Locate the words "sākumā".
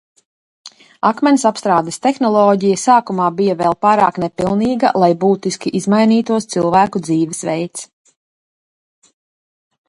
2.83-3.27